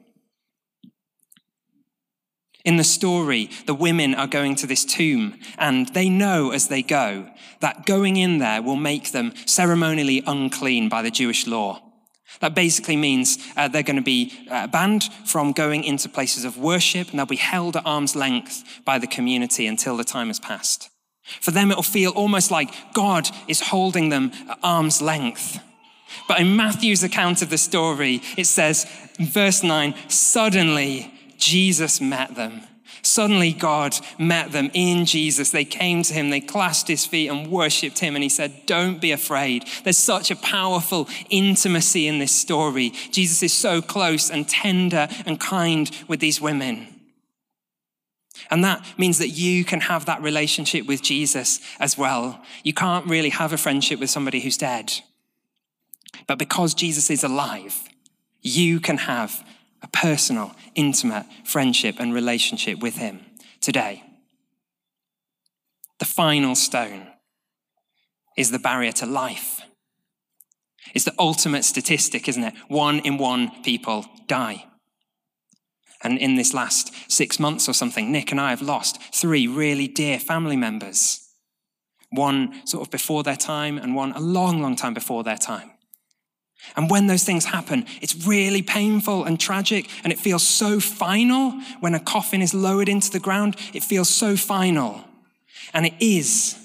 In 2.64 2.76
the 2.76 2.84
story, 2.84 3.50
the 3.66 3.74
women 3.74 4.14
are 4.14 4.28
going 4.28 4.56
to 4.56 4.68
this 4.68 4.84
tomb, 4.84 5.40
and 5.58 5.88
they 5.94 6.10
know 6.10 6.52
as 6.52 6.68
they 6.68 6.82
go 6.82 7.30
that 7.62 7.86
going 7.86 8.18
in 8.18 8.40
there 8.40 8.62
will 8.62 8.76
make 8.76 9.12
them 9.12 9.34
ceremonially 9.46 10.22
unclean 10.28 10.90
by 10.90 11.02
the 11.02 11.10
Jewish 11.10 11.48
law. 11.48 11.82
That 12.42 12.56
basically 12.56 12.98
means 12.98 13.38
uh, 13.56 13.70
they're 13.70 13.84
going 13.84 13.96
to 13.96 14.02
be 14.02 14.34
uh, 14.52 14.68
banned 14.68 15.06
from 15.26 15.54
going 15.54 15.86
into 15.86 16.10
places 16.10 16.44
of 16.44 16.58
worship, 16.58 17.10
and 17.10 17.18
they'll 17.18 17.26
be 17.26 17.38
held 17.38 17.78
at 17.78 17.86
arm's 17.86 18.16
length 18.18 18.64
by 18.84 19.00
the 19.00 19.08
community 19.08 19.66
until 19.66 19.96
the 19.96 20.04
time 20.04 20.28
has 20.28 20.40
passed. 20.40 20.90
For 21.42 21.52
them, 21.52 21.72
it'll 21.72 21.84
feel 21.84 22.12
almost 22.12 22.52
like 22.52 22.74
God 22.94 23.30
is 23.48 23.62
holding 23.62 24.10
them 24.10 24.32
at 24.50 24.60
arm's 24.64 25.02
length. 25.02 25.60
But 26.28 26.40
in 26.40 26.56
Matthew's 26.56 27.04
account 27.04 27.42
of 27.42 27.50
the 27.50 27.58
story, 27.58 28.22
it 28.38 28.46
says, 28.46 28.86
verse 29.20 29.64
9, 29.64 29.94
suddenly 30.08 31.14
Jesus 31.38 32.02
met 32.02 32.36
them. 32.36 32.62
Suddenly, 33.04 33.54
God 33.54 33.96
met 34.18 34.52
them 34.52 34.70
in 34.74 35.06
Jesus. 35.06 35.52
They 35.52 35.64
came 35.64 36.04
to 36.04 36.14
him, 36.14 36.30
they 36.30 36.42
clasped 36.42 36.90
his 36.90 37.06
feet 37.06 37.30
and 37.30 37.50
worshiped 37.50 38.00
him. 38.00 38.16
And 38.16 38.24
he 38.24 38.30
said, 38.30 38.66
Don't 38.66 39.00
be 39.00 39.12
afraid. 39.12 39.66
There's 39.84 39.98
such 39.98 40.30
a 40.30 40.36
powerful 40.36 41.08
intimacy 41.30 42.08
in 42.08 42.20
this 42.20 42.34
story. 42.36 42.90
Jesus 43.12 43.44
is 43.44 43.54
so 43.54 43.82
close 43.82 44.30
and 44.30 44.48
tender 44.48 45.08
and 45.26 45.40
kind 45.40 45.90
with 46.08 46.20
these 46.20 46.42
women. 46.42 46.97
And 48.50 48.63
that 48.63 48.86
means 48.98 49.18
that 49.18 49.30
you 49.30 49.66
can 49.66 49.82
have 49.82 50.06
that 50.06 50.22
relationship 50.22 50.86
with 50.86 51.01
Jesus 51.01 51.60
as 51.80 51.98
well. 51.98 52.42
You 52.63 52.74
can't 52.74 53.06
really 53.06 53.30
have 53.30 53.54
a 53.54 53.58
friendship 53.58 54.00
with 54.00 54.10
somebody 54.10 54.39
who's 54.39 54.58
dead. 54.58 54.94
But 56.27 56.39
because 56.39 56.74
Jesus 56.74 57.10
is 57.10 57.24
alive, 57.24 57.84
you 58.42 58.80
can 58.80 58.98
have 58.98 59.46
a 59.82 59.88
personal, 59.88 60.56
intimate 60.75 61.25
friendship 61.44 61.96
and 62.00 62.13
relationship 62.13 62.80
with 62.80 62.96
Him 62.96 63.20
today. 63.62 64.04
The 66.00 66.06
final 66.06 66.56
stone 66.56 67.08
is 68.38 68.51
the 68.51 68.60
barrier 68.60 68.92
to 68.94 69.06
life. 69.06 69.62
It's 70.94 71.06
the 71.06 71.16
ultimate 71.20 71.66
statistic, 71.66 72.30
isn't 72.30 72.44
it? 72.44 72.54
One 72.68 73.00
in 73.00 73.18
one 73.18 73.63
people 73.63 74.06
die. 74.27 74.66
And 76.08 76.18
in 76.20 76.36
this 76.36 76.54
last 76.54 76.94
six 77.12 77.38
months 77.38 77.68
or 77.68 77.74
something, 77.74 78.14
Nick 78.14 78.32
and 78.32 78.40
I 78.40 78.52
have 78.52 78.62
lost 78.62 79.02
three 79.14 79.46
really 79.46 79.90
dear 79.90 80.20
family 80.20 80.56
members. 80.56 81.28
One 82.12 82.66
sort 82.66 82.88
of 82.88 82.92
before 82.92 83.24
their 83.24 83.36
time, 83.36 83.78
and 83.78 83.94
one 83.94 84.14
a 84.14 84.22
long, 84.22 84.62
long 84.62 84.78
time 84.78 84.94
before 84.94 85.26
their 85.26 85.36
time. 85.36 85.70
And 86.78 86.90
when 86.90 87.08
those 87.08 87.26
things 87.26 87.44
happen, 87.44 87.86
it's 88.02 88.26
really 88.26 88.62
painful 88.62 89.26
and 89.26 89.38
tragic, 89.38 89.90
and 90.06 90.14
it 90.14 90.18
feels 90.18 90.48
so 90.48 90.80
final 90.80 91.52
when 91.82 91.94
a 91.94 92.00
coffin 92.00 92.42
is 92.42 92.54
lowered 92.54 92.88
into 92.88 93.12
the 93.12 93.20
ground. 93.20 93.58
It 93.74 93.84
feels 93.84 94.08
so 94.08 94.38
final. 94.38 95.04
And 95.74 95.86
it 95.86 95.94
is, 96.00 96.58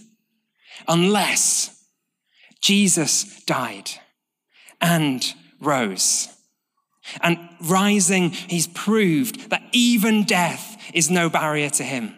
unless 0.87 1.85
Jesus 2.61 3.43
died 3.43 3.91
and 4.81 5.35
rose. 5.61 6.29
And 7.21 7.39
rising, 7.61 8.31
he's 8.31 8.69
proved 8.69 9.51
that 9.51 9.63
even 9.73 10.25
death 10.25 10.77
is 10.95 11.11
no 11.11 11.29
barrier 11.29 11.71
to 11.71 11.83
him. 11.83 12.17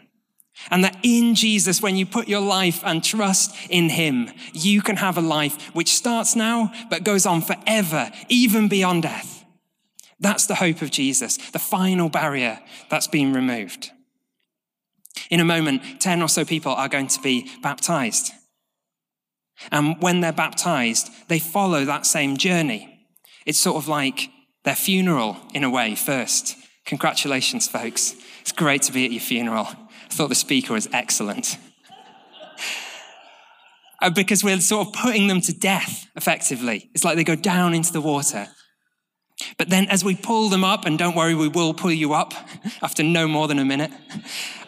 And 0.70 0.84
that 0.84 0.96
in 1.02 1.34
Jesus, 1.34 1.82
when 1.82 1.96
you 1.96 2.06
put 2.06 2.28
your 2.28 2.40
life 2.40 2.82
and 2.84 3.02
trust 3.02 3.54
in 3.68 3.90
Him, 3.90 4.30
you 4.52 4.82
can 4.82 4.96
have 4.96 5.18
a 5.18 5.22
life 5.22 5.74
which 5.74 5.94
starts 5.94 6.36
now, 6.36 6.72
but 6.90 7.04
goes 7.04 7.26
on 7.26 7.42
forever, 7.42 8.10
even 8.28 8.68
beyond 8.68 9.02
death. 9.02 9.44
That's 10.20 10.46
the 10.46 10.54
hope 10.54 10.80
of 10.80 10.90
Jesus, 10.90 11.36
the 11.50 11.58
final 11.58 12.08
barrier 12.08 12.60
that's 12.88 13.08
been 13.08 13.32
removed. 13.32 13.90
In 15.30 15.40
a 15.40 15.44
moment, 15.44 16.00
10 16.00 16.22
or 16.22 16.28
so 16.28 16.44
people 16.44 16.72
are 16.72 16.88
going 16.88 17.08
to 17.08 17.20
be 17.20 17.50
baptized. 17.62 18.30
And 19.70 20.00
when 20.00 20.20
they're 20.20 20.32
baptized, 20.32 21.10
they 21.28 21.38
follow 21.38 21.84
that 21.84 22.06
same 22.06 22.36
journey. 22.36 23.06
It's 23.44 23.58
sort 23.58 23.76
of 23.76 23.88
like 23.88 24.30
their 24.64 24.74
funeral 24.74 25.36
in 25.54 25.64
a 25.64 25.70
way 25.70 25.94
first. 25.94 26.56
Congratulations, 26.86 27.68
folks. 27.68 28.14
It's 28.40 28.52
great 28.52 28.82
to 28.82 28.92
be 28.92 29.04
at 29.04 29.12
your 29.12 29.20
funeral. 29.20 29.66
I 29.66 30.08
thought 30.10 30.28
the 30.28 30.34
speaker 30.34 30.72
was 30.72 30.88
excellent. 30.92 31.56
Uh, 34.02 34.10
because 34.10 34.44
we're 34.44 34.60
sort 34.60 34.88
of 34.88 34.92
putting 34.92 35.28
them 35.28 35.40
to 35.40 35.52
death, 35.52 36.06
effectively. 36.16 36.90
It's 36.94 37.04
like 37.04 37.16
they 37.16 37.24
go 37.24 37.36
down 37.36 37.74
into 37.74 37.92
the 37.92 38.00
water. 38.00 38.48
But 39.58 39.68
then, 39.68 39.86
as 39.86 40.04
we 40.04 40.14
pull 40.14 40.48
them 40.48 40.62
up, 40.62 40.84
and 40.84 40.98
don't 40.98 41.16
worry, 41.16 41.34
we 41.34 41.48
will 41.48 41.74
pull 41.74 41.90
you 41.90 42.12
up 42.12 42.34
after 42.82 43.02
no 43.02 43.26
more 43.26 43.48
than 43.48 43.58
a 43.58 43.64
minute, 43.64 43.90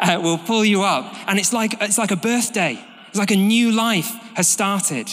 uh, 0.00 0.18
we'll 0.22 0.38
pull 0.38 0.64
you 0.64 0.82
up. 0.82 1.14
And 1.28 1.38
it's 1.38 1.52
like, 1.52 1.74
it's 1.80 1.98
like 1.98 2.10
a 2.10 2.16
birthday, 2.16 2.82
it's 3.08 3.18
like 3.18 3.30
a 3.30 3.36
new 3.36 3.72
life 3.72 4.10
has 4.34 4.48
started. 4.48 5.08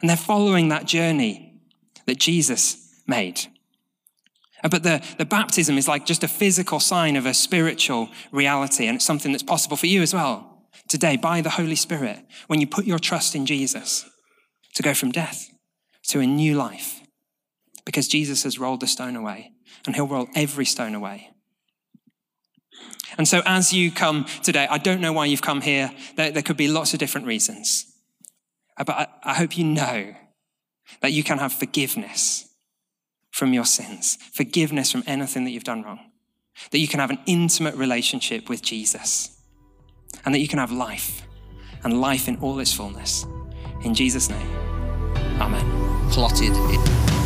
And 0.00 0.08
they're 0.08 0.16
following 0.16 0.68
that 0.68 0.86
journey 0.86 1.60
that 2.06 2.18
Jesus 2.18 2.79
made. 3.10 3.40
But 4.62 4.82
the, 4.82 5.02
the 5.18 5.24
baptism 5.24 5.78
is 5.78 5.88
like 5.88 6.06
just 6.06 6.24
a 6.24 6.28
physical 6.28 6.80
sign 6.80 7.16
of 7.16 7.26
a 7.26 7.34
spiritual 7.34 8.08
reality, 8.30 8.86
and 8.86 8.96
it's 8.96 9.04
something 9.04 9.32
that's 9.32 9.42
possible 9.42 9.76
for 9.76 9.86
you 9.86 10.02
as 10.02 10.14
well 10.14 10.46
today 10.88 11.16
by 11.16 11.40
the 11.40 11.50
Holy 11.50 11.76
Spirit 11.76 12.18
when 12.46 12.60
you 12.60 12.66
put 12.66 12.84
your 12.84 12.98
trust 12.98 13.34
in 13.34 13.46
Jesus 13.46 14.08
to 14.74 14.82
go 14.82 14.92
from 14.92 15.12
death 15.12 15.48
to 16.08 16.20
a 16.20 16.26
new 16.26 16.54
life. 16.54 17.00
Because 17.84 18.08
Jesus 18.08 18.42
has 18.42 18.58
rolled 18.58 18.80
the 18.80 18.86
stone 18.86 19.16
away, 19.16 19.52
and 19.86 19.94
he'll 19.94 20.06
roll 20.06 20.28
every 20.34 20.66
stone 20.66 20.94
away. 20.94 21.30
And 23.16 23.26
so, 23.26 23.42
as 23.46 23.72
you 23.72 23.90
come 23.90 24.26
today, 24.42 24.66
I 24.70 24.78
don't 24.78 25.00
know 25.00 25.12
why 25.12 25.24
you've 25.24 25.42
come 25.42 25.62
here. 25.62 25.90
There, 26.16 26.30
there 26.30 26.42
could 26.42 26.58
be 26.58 26.68
lots 26.68 26.92
of 26.92 26.98
different 27.00 27.26
reasons. 27.26 27.86
Uh, 28.76 28.84
but 28.84 28.94
I, 28.96 29.06
I 29.24 29.34
hope 29.34 29.56
you 29.56 29.64
know 29.64 30.14
that 31.00 31.12
you 31.12 31.24
can 31.24 31.38
have 31.38 31.52
forgiveness 31.52 32.49
from 33.30 33.52
your 33.52 33.64
sins, 33.64 34.18
forgiveness 34.32 34.90
from 34.90 35.04
anything 35.06 35.44
that 35.44 35.50
you've 35.50 35.64
done 35.64 35.82
wrong, 35.82 36.00
that 36.70 36.78
you 36.78 36.88
can 36.88 37.00
have 37.00 37.10
an 37.10 37.20
intimate 37.26 37.74
relationship 37.74 38.48
with 38.48 38.62
Jesus, 38.62 39.38
and 40.24 40.34
that 40.34 40.40
you 40.40 40.48
can 40.48 40.58
have 40.58 40.72
life 40.72 41.22
and 41.84 42.00
life 42.00 42.28
in 42.28 42.36
all 42.38 42.58
its 42.58 42.72
fullness. 42.72 43.24
In 43.84 43.94
Jesus' 43.94 44.28
name, 44.28 44.50
amen. 45.40 46.10
Plotted. 46.10 47.19